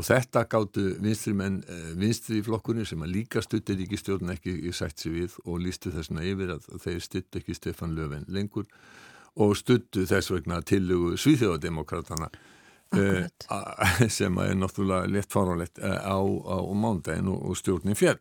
og 0.00 0.06
þetta 0.06 0.46
gáttu 0.48 0.84
vinstri 1.02 1.34
menn, 1.36 1.60
eh, 1.68 1.92
vinstri 2.00 2.40
í 2.40 2.44
flokkunni 2.44 2.86
sem 2.88 3.02
að 3.04 3.12
líka 3.18 3.42
stuttir 3.44 3.76
ríkistjórn 3.76 4.32
ekki 4.32 4.54
í 4.64 4.72
sætt 4.72 5.02
sér 5.02 5.16
við 5.18 5.34
og 5.44 5.60
lístu 5.60 5.92
þessuna 5.92 6.24
yfir 6.24 6.54
að 6.56 6.68
þeir 6.80 7.02
stutt 7.04 7.36
ekki 7.40 7.56
Stefan 7.56 7.92
Löfven 7.96 8.24
lengur 8.28 8.66
og 9.36 9.52
stuttu 9.56 10.06
þess 10.08 10.32
vegna 10.32 10.62
tillugu 10.62 11.18
Svíþjóðademokratana 11.20 12.30
uh, 12.96 13.26
sem 14.18 14.40
er 14.42 14.56
náttúrulega 14.56 15.10
lett 15.12 15.32
faralett 15.32 15.78
uh, 15.78 16.00
á, 16.00 16.18
á 16.18 16.58
mándagin 16.72 17.28
og, 17.28 17.50
og 17.50 17.60
stjórnin 17.60 17.98
fjall 17.98 18.18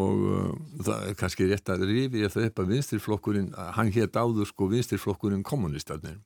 og 0.00 0.22
uh, 0.26 0.54
það 0.82 1.04
er 1.06 1.16
kannski 1.18 1.46
rétt 1.46 1.70
að 1.70 1.84
rifi 1.86 2.24
að 2.26 2.32
það 2.34 2.46
upp 2.48 2.60
að 2.64 2.70
vinstirflokkurinn, 2.72 3.52
hann 3.76 3.92
hétt 3.94 4.18
áður 4.18 4.48
sko 4.50 4.66
vinstirflokkurinn 4.72 5.44
kommunistarnir 5.46 6.18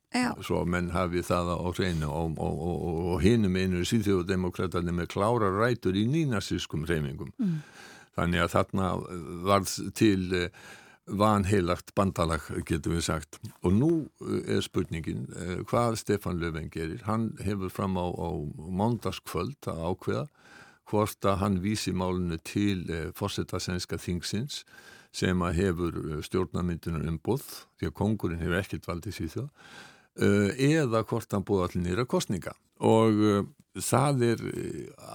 svo 0.44 0.62
menn 0.64 0.88
hafi 0.94 1.20
það 1.26 1.52
á 1.52 1.68
hreinu 1.76 2.08
og, 2.08 2.38
og, 2.40 2.62
og, 2.64 2.98
og 3.12 3.22
hinum 3.24 3.58
einur 3.60 3.84
síðjóðdemokraterni 3.88 4.94
með 4.96 5.10
klára 5.12 5.52
rætur 5.52 5.98
í 6.00 6.06
nínasískum 6.08 6.88
reymingum 6.88 7.34
mm. 7.36 7.58
þannig 8.16 8.46
að 8.46 8.54
þarna 8.56 8.90
varð 9.50 9.76
til 10.00 10.24
uh, 10.32 10.48
vanheilagt 11.08 11.94
bandalag 11.96 12.44
getur 12.68 12.92
við 12.92 13.06
sagt. 13.06 13.38
Og 13.64 13.72
nú 13.76 13.92
uh, 14.24 14.40
er 14.48 14.64
spurningin 14.64 15.28
hvað 15.68 16.00
Stefan 16.00 16.40
Löfven 16.40 16.72
gerir? 16.72 17.04
Hann 17.04 17.34
hefur 17.44 17.72
fram 17.72 18.00
á, 18.00 18.08
á 18.08 18.28
mándaskvöld 18.56 19.68
að 19.68 19.84
ákveða 19.92 20.26
hvort 20.88 21.28
að 21.28 21.40
hann 21.42 21.58
vísi 21.64 21.92
málunu 21.96 22.38
til 22.44 22.84
eh, 22.90 23.10
fórsetasenska 23.16 23.98
þingsins 24.00 24.62
sem 25.14 25.44
að 25.44 25.60
hefur 25.62 26.00
eh, 26.04 26.22
stjórnamyndunar 26.24 27.06
umbúð 27.10 27.44
því 27.78 27.90
að 27.90 27.96
kongurinn 28.00 28.42
hefur 28.42 28.60
ekkert 28.62 28.88
valdið 28.88 29.18
síðu 29.20 29.46
eh, 29.46 30.50
eða 30.72 31.04
hvort 31.08 31.32
hann 31.34 31.46
búið 31.48 31.68
allir 31.68 31.86
nýra 31.86 32.08
kostninga 32.08 32.56
og 32.78 33.48
það 33.78 34.22
er 34.22 34.42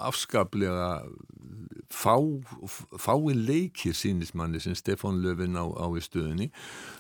afskaplega 0.04 0.90
fá, 1.94 2.16
fái 3.00 3.34
leikir 3.36 3.96
sínismanni 3.96 4.60
sem 4.60 4.76
Stefán 4.76 5.22
Löfven 5.24 5.56
á, 5.56 5.64
á 5.64 5.88
í 5.96 6.02
stöðunni. 6.04 6.50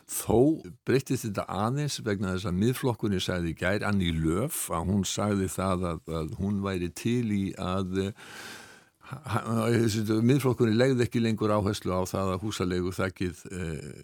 Þó 0.07 0.63
breytist 0.87 1.27
þetta 1.27 1.45
aðeins 1.49 1.99
vegna 2.05 2.33
þess 2.35 2.49
að 2.49 2.59
miðflokkunni 2.61 3.21
sagði 3.23 3.55
gær 3.59 3.85
Anni 3.87 4.11
Löf 4.15 4.67
að 4.71 4.91
hún 4.91 5.05
sagði 5.07 5.49
það 5.51 5.87
að, 5.91 6.03
að 6.19 6.35
hún 6.39 6.61
væri 6.65 6.91
til 6.95 7.25
í 7.33 7.43
að 7.59 8.05
miðflokkurinn 10.23 10.77
legði 10.77 11.05
ekki 11.05 11.21
lengur 11.21 11.51
áherslu 11.53 11.93
á 11.93 12.01
það 12.07 12.31
að 12.33 12.43
húsalegu 12.43 12.93
þakkið 12.95 13.43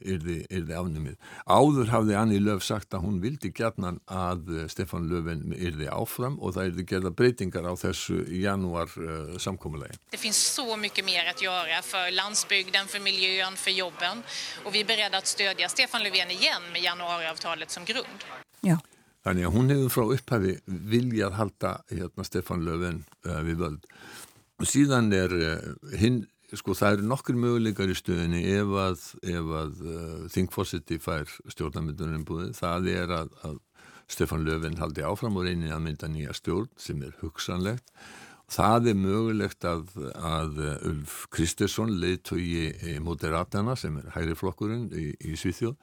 yrði, 0.01 0.37
eh, 0.43 0.57
yrði 0.59 0.75
afnumið. 0.79 1.15
Áður 1.45 1.91
hafði 1.93 2.17
Anni 2.19 2.39
Löf 2.43 2.63
sagt 2.65 2.93
að 2.93 3.05
hún 3.07 3.21
vildi 3.23 3.51
gætnan 3.55 3.99
að 4.05 4.51
eh, 4.55 4.67
Stefan 4.71 5.07
Löfven 5.11 5.55
yrði 5.55 5.89
áfram 5.91 6.37
og 6.39 6.55
það 6.57 6.71
yrði 6.71 6.87
gerða 6.91 7.13
breytingar 7.15 7.69
á 7.69 7.73
þessu 7.79 8.21
januar 8.29 8.89
uh, 8.97 9.37
samkómulegi. 9.37 9.97
Det 10.11 10.17
finns 10.17 10.37
så 10.37 10.77
mycket 10.77 11.05
mer 11.05 11.29
att 11.29 11.41
göra 11.41 11.81
för 11.81 12.11
landsbygden, 12.11 12.87
för 12.87 12.99
miljön, 12.99 13.55
för 13.55 13.71
jobben 13.71 14.23
och 14.65 14.75
vi 14.75 14.81
är 14.81 14.85
beredda 14.85 15.17
att 15.17 15.27
stödja 15.27 15.69
Stefan 15.69 16.03
Löfven 16.03 16.31
igen 16.31 16.61
med 16.73 16.81
januariavtalet 16.81 17.71
som 17.71 17.85
grund. 17.85 18.19
Já. 18.61 18.77
Þannig 19.19 19.45
að 19.49 19.55
hún 19.55 19.71
hefur 19.73 19.91
frá 19.91 20.03
upphafi 20.15 20.51
viljað 20.65 21.33
halda 21.35 21.71
hérna, 21.91 22.23
Stefan 22.23 22.63
Löfven 22.63 23.01
uh, 23.27 23.41
við 23.43 23.59
völd 23.59 23.87
og 23.89 24.28
síðan 24.67 25.11
er 25.15 25.33
eh, 25.35 25.65
hinn, 25.99 26.23
sko 26.51 26.75
það 26.77 26.97
eru 26.97 27.09
nokkur 27.11 27.37
möguleikar 27.39 27.91
í 27.91 27.97
stöðinni 27.97 28.41
ef 28.55 28.71
að, 28.81 29.03
að 29.29 29.83
uh, 29.85 30.23
þingforsiti 30.33 30.97
fær 31.03 31.29
stjórnarmyndunum 31.53 32.23
búið, 32.25 32.55
það 32.57 32.89
er 32.95 33.13
að, 33.19 33.35
að 33.45 33.59
Stefan 34.09 34.47
Löfven 34.47 34.79
haldi 34.81 35.05
áfram 35.05 35.37
og 35.37 35.45
reynir 35.45 35.75
að 35.75 35.83
mynda 35.85 36.09
nýja 36.09 36.33
stjórn 36.33 36.71
sem 36.81 37.03
er 37.05 37.13
hugsanlegt. 37.21 37.85
Það 38.49 38.87
er 38.89 38.95
mögulegt 38.97 39.65
að, 39.69 39.91
að 40.25 40.55
Ulf 40.89 41.19
Kristersson 41.29 41.91
leiðtögi 42.01 42.97
moderatana 43.05 43.75
sem 43.77 43.99
er 44.01 44.09
hægriflokkurinn 44.15 44.87
í, 44.89 45.11
í 45.21 45.35
Svíþjóð 45.37 45.77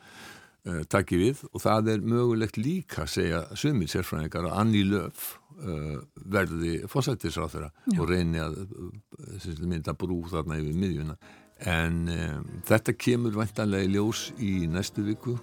uh, 0.66 0.82
takki 0.90 1.18
við 1.20 1.42
og 1.52 1.62
það 1.62 1.90
er 1.94 2.06
mögulegt 2.06 2.60
líka 2.60 3.06
segja 3.10 3.44
sumið 3.56 3.94
sérfræðingar 3.94 4.48
að 4.50 4.60
Anni 4.60 4.84
Löf 4.86 5.26
uh, 5.62 5.98
verði 6.36 6.78
fósættisráþurra 6.90 7.70
og 7.96 8.06
reyni 8.10 8.42
að 8.42 8.62
uh, 8.66 9.50
mynda 9.64 9.96
brú 9.98 10.22
þarna 10.30 10.60
yfir 10.60 10.80
miðjuna. 10.82 11.18
En 11.66 12.02
um, 12.12 12.48
þetta 12.68 12.96
kemur 13.00 13.36
vantanlega 13.36 13.86
í 13.86 13.92
ljós 13.94 14.26
í 14.36 14.56
næstu 14.68 15.06
viku. 15.06 15.36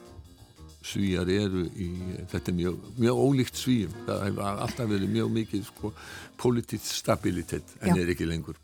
Svíjar 0.83 1.29
eru 1.31 1.63
í 1.79 1.87
þetta 2.27 2.51
er 2.51 2.57
mjög, 2.57 2.81
mjög 2.99 3.21
ólíkt 3.23 3.55
svíjum 3.55 3.93
það 4.03 4.25
hefur 4.27 4.43
alltaf 4.51 4.89
verið 4.91 5.13
mjög 5.15 5.31
mikið 5.37 5.63
sko, 5.69 5.93
politítt 6.35 6.83
stabilitet 6.83 7.77
en 7.79 7.95
Já. 7.95 8.01
er 8.03 8.11
ekki 8.11 8.27
lengur. 8.27 8.59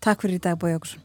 Takk 0.00 0.24
fyrir 0.24 0.40
í 0.40 0.42
dag 0.48 0.56
Bói 0.56 0.72
Jókusson 0.72 1.04